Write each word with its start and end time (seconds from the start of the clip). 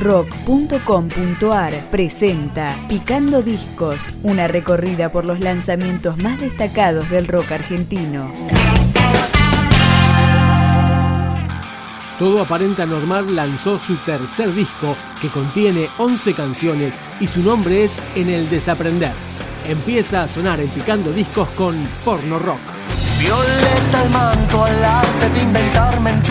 rock.com.ar 0.00 1.74
presenta 1.90 2.74
Picando 2.88 3.42
Discos, 3.42 4.14
una 4.22 4.48
recorrida 4.48 5.12
por 5.12 5.24
los 5.24 5.40
lanzamientos 5.40 6.16
más 6.18 6.40
destacados 6.40 7.08
del 7.10 7.28
rock 7.28 7.52
argentino. 7.52 8.32
Todo 12.18 12.42
Aparenta 12.42 12.84
Normal 12.84 13.34
lanzó 13.34 13.78
su 13.78 13.96
tercer 13.98 14.52
disco 14.54 14.96
que 15.20 15.28
contiene 15.28 15.88
11 15.98 16.34
canciones 16.34 16.98
y 17.18 17.26
su 17.26 17.42
nombre 17.42 17.84
es 17.84 18.02
En 18.14 18.28
el 18.28 18.48
Desaprender. 18.50 19.12
Empieza 19.66 20.22
a 20.22 20.28
sonar 20.28 20.60
en 20.60 20.68
Picando 20.68 21.12
Discos 21.12 21.48
con 21.50 21.76
Porno 22.04 22.38
Rock. 22.38 22.60
Violeta 23.18 24.02
el 24.04 24.10
manto 24.10 24.64
al 24.64 24.84
arte 24.84 25.30
de 25.30 25.42
inventarme 25.42 26.10
en 26.10 26.22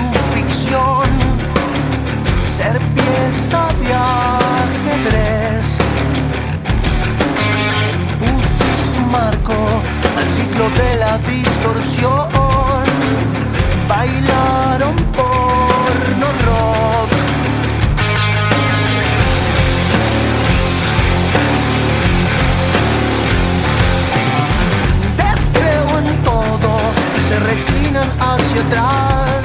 reclinan 28.00 28.10
hacia 28.20 28.62
atrás. 28.62 29.44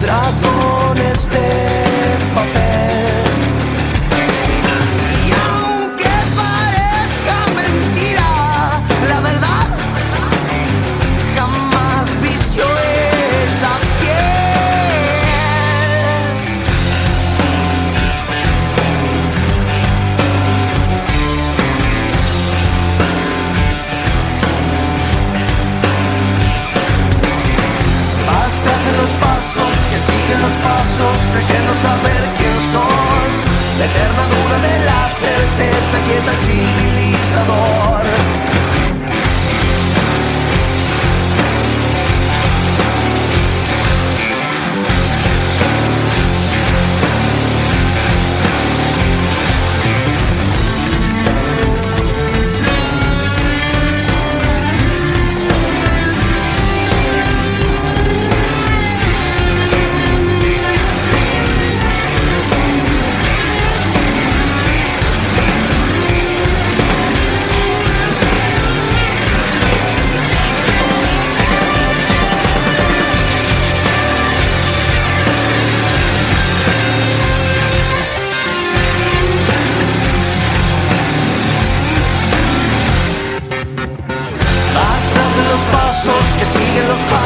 Dragones 0.00 1.30
de 1.30 2.34
papel. 2.34 3.19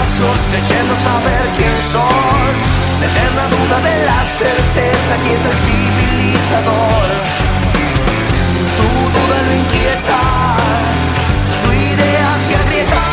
Pasos, 0.05 0.39
creyendo 0.51 0.95
saber 1.09 1.45
quién 1.57 1.77
sos. 1.93 2.57
La 3.01 3.07
eterna 3.07 3.45
duda 3.55 3.77
de 3.89 3.97
la 4.05 4.21
certeza 4.39 5.13
quieta 5.25 5.49
el 5.51 5.59
civilizador. 5.67 7.07
Tu 8.79 8.89
duda 9.17 9.37
lo 9.47 9.53
inquieta, 9.63 10.21
su 11.61 11.69
idea 11.73 12.31
se 12.47 12.53
agrieta. 12.63 13.05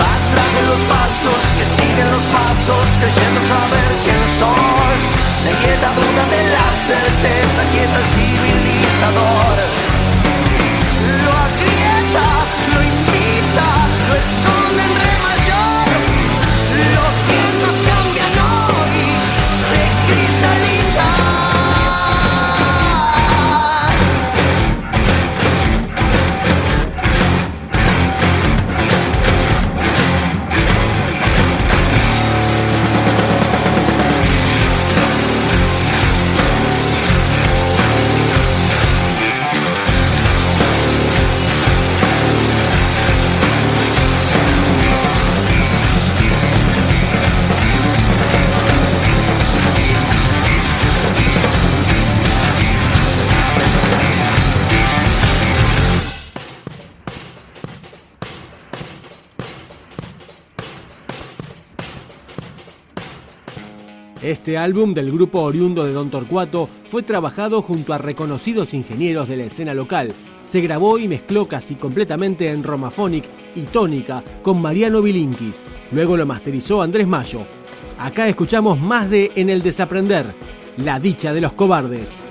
Bastas 0.00 0.50
de 0.56 0.62
los 0.70 0.80
pasos 0.94 1.40
que 1.56 1.64
siguen 1.76 2.08
los 2.14 2.24
pasos, 2.38 2.86
creyendo 3.00 3.40
saber 3.52 3.90
quién 4.04 4.22
sos. 4.40 5.00
La 5.44 5.50
inquieta 5.50 5.88
duda 6.00 6.22
de 6.34 6.42
la 6.56 6.66
certeza 6.88 7.60
quieta 7.72 7.96
el 8.02 8.08
civilizador. 8.14 9.43
Este 64.24 64.56
álbum 64.56 64.94
del 64.94 65.12
grupo 65.12 65.42
oriundo 65.42 65.84
de 65.84 65.92
Don 65.92 66.08
Torcuato 66.08 66.66
fue 66.88 67.02
trabajado 67.02 67.60
junto 67.60 67.92
a 67.92 67.98
reconocidos 67.98 68.72
ingenieros 68.72 69.28
de 69.28 69.36
la 69.36 69.44
escena 69.44 69.74
local. 69.74 70.14
Se 70.42 70.62
grabó 70.62 70.98
y 70.98 71.08
mezcló 71.08 71.46
casi 71.46 71.74
completamente 71.74 72.48
en 72.50 72.62
Romaphonic 72.62 73.26
y 73.54 73.64
Tónica 73.64 74.24
con 74.42 74.62
Mariano 74.62 75.02
Bilinkis. 75.02 75.62
Luego 75.92 76.16
lo 76.16 76.24
masterizó 76.24 76.80
Andrés 76.80 77.06
Mayo. 77.06 77.40
Acá 77.98 78.26
escuchamos 78.26 78.80
más 78.80 79.10
de 79.10 79.30
En 79.36 79.50
el 79.50 79.62
Desaprender, 79.62 80.24
La 80.78 80.98
dicha 80.98 81.34
de 81.34 81.42
los 81.42 81.52
cobardes. 81.52 82.26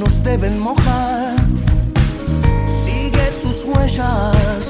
Nos 0.00 0.22
deben 0.24 0.58
mojar. 0.58 1.36
Sigue 2.84 3.26
sus 3.42 3.64
huellas, 3.66 4.64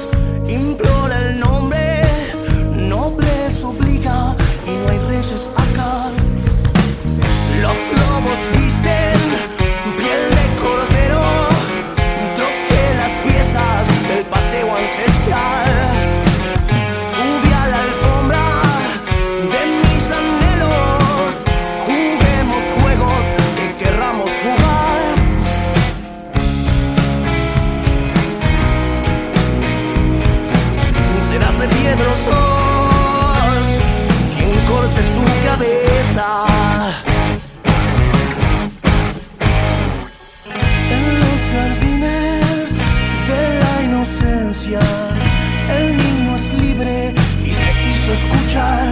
implora 0.47 1.17
el 1.27 1.39
nombre, 1.39 2.01
nobles 2.75 3.63
obliga 3.63 4.35
y 4.67 4.71
no 4.71 4.89
hay 4.91 4.99
reyes 5.07 5.49
acá. 5.55 5.93
Los 7.61 7.79
lobos 7.99 8.39
visten 8.57 9.19
piel 9.99 10.23
de 10.37 10.45
cordero, 10.63 11.23
troque 12.35 12.81
las 13.01 13.13
piezas 13.25 13.83
del 14.09 14.25
paseo 14.25 14.75
ancestral. 14.75 15.60
escuchar, 48.13 48.87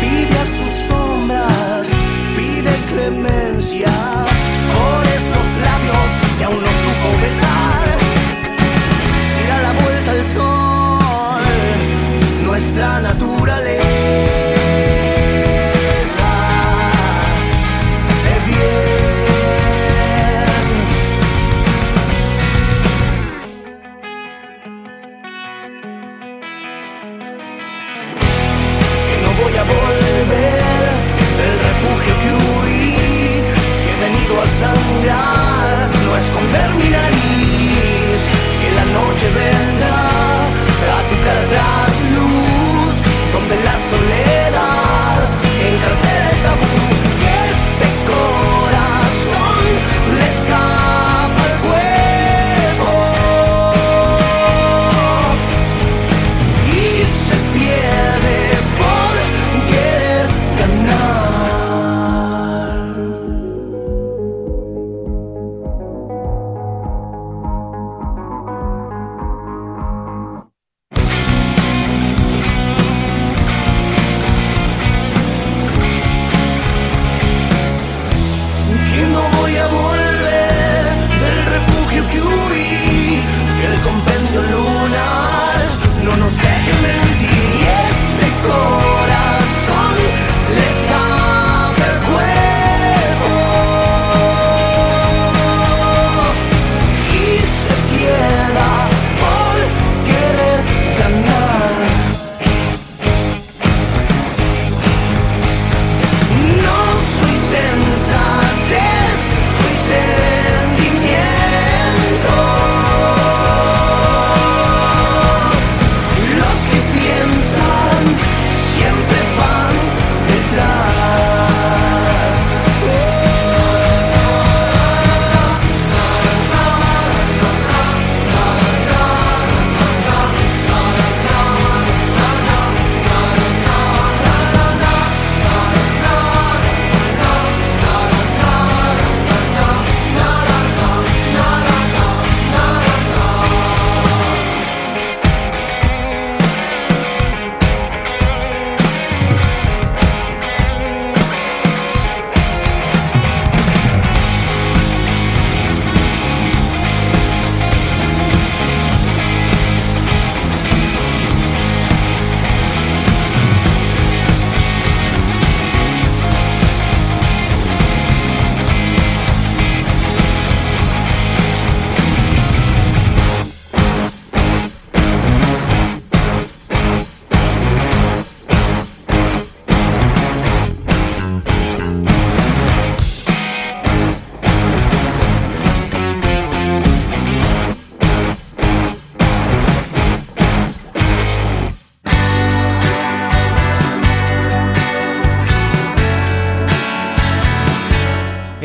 pide 0.00 0.38
a 0.38 0.46
sus 0.46 0.72
sombras, 0.88 1.88
pide 2.34 2.72
clemencia. 2.90 3.47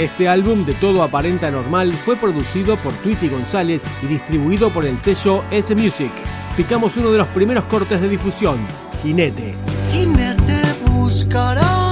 Este 0.04 0.28
álbum 0.28 0.66
de 0.66 0.74
todo 0.74 1.02
aparenta 1.02 1.50
normal 1.50 1.94
fue 1.94 2.18
producido 2.18 2.76
por 2.76 2.92
Tweety 2.92 3.30
González 3.30 3.86
y 4.02 4.08
distribuido 4.08 4.70
por 4.70 4.86
el 4.86 5.00
sello 5.00 5.46
S 5.50 5.74
Music. 5.76 6.12
Picamos 6.58 6.98
uno 6.98 7.10
de 7.10 7.20
los 7.20 7.28
primeros 7.30 7.64
cortes 7.64 8.02
de 8.02 8.10
difusión, 8.10 8.68
Jinete. 9.02 9.56
Jinete 9.94 10.62
buscará 10.88 11.83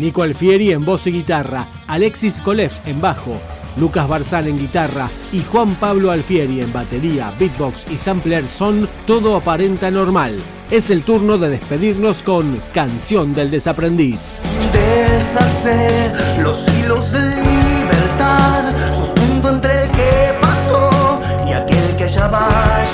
Nico 0.00 0.22
Alfieri 0.22 0.72
en 0.72 0.82
voz 0.82 1.06
y 1.06 1.12
guitarra, 1.12 1.68
Alexis 1.86 2.40
Kolef 2.40 2.80
en 2.86 3.02
bajo, 3.02 3.38
Lucas 3.76 4.08
Barzán 4.08 4.46
en 4.46 4.58
guitarra 4.58 5.10
y 5.30 5.42
Juan 5.42 5.74
Pablo 5.74 6.10
Alfieri 6.10 6.62
en 6.62 6.72
batería, 6.72 7.34
beatbox 7.38 7.86
y 7.90 7.98
sampler 7.98 8.48
son 8.48 8.88
Todo 9.06 9.36
aparenta 9.36 9.90
normal. 9.90 10.40
Es 10.70 10.88
el 10.88 11.02
turno 11.02 11.36
de 11.36 11.50
despedirnos 11.50 12.22
con 12.22 12.62
Canción 12.72 13.34
del 13.34 13.50
Desaprendiz. 13.50 14.42
Deshacer 14.72 16.38
los 16.38 16.66
hilos 16.68 17.12
de 17.12 17.20
libertad, 17.20 18.72
suspenso 18.90 19.50
entre 19.50 19.84
el 19.84 19.90
que 19.90 20.34
pasó 20.40 21.20
y 21.46 21.52
aquel 21.52 21.96
que 21.96 22.08
ya 22.08 22.26
va 22.28 22.84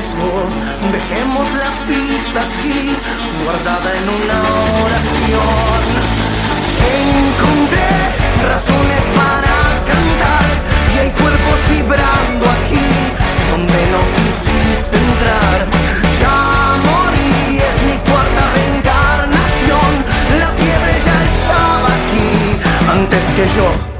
Dejemos 0.00 1.46
la 1.52 1.70
pista 1.86 2.40
aquí, 2.40 2.96
guardada 3.44 3.90
en 3.98 4.08
una 4.08 4.38
oración. 4.86 5.82
Encontré 7.04 7.92
razones 8.48 9.04
para 9.14 9.56
cantar 9.90 10.48
y 10.94 10.98
hay 11.00 11.10
cuerpos 11.10 11.60
vibrando 11.68 12.44
aquí 12.48 12.88
donde 13.50 13.80
no 13.92 14.00
quisiste 14.16 14.96
entrar. 14.96 15.66
Ya 16.22 16.38
morí, 16.88 17.58
es 17.58 17.76
mi 17.84 17.96
cuarta 18.10 18.42
reencarnación. 18.56 19.92
La 20.40 20.48
fiebre 20.60 20.94
ya 21.04 21.18
estaba 21.28 21.88
aquí 21.92 22.30
antes 22.90 23.24
que 23.36 23.44
yo. 23.54 23.99